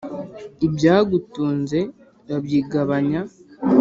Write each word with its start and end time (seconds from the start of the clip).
Ibyagutunze 0.65 1.79
babyigabanya! 2.27 3.21